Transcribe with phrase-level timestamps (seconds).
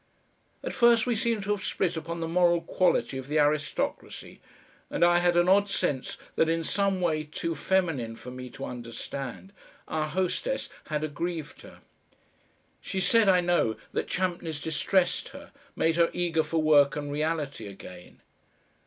[0.63, 4.41] At first we seem to have split upon the moral quality of the aristocracy,
[4.89, 8.65] and I had an odd sense that in some way too feminine for me to
[8.65, 9.53] understand
[9.87, 11.81] our hostess had aggrieved her.
[12.81, 17.67] She said, I know, that Champneys distressed her; made her "eager for work and reality
[17.67, 18.21] again."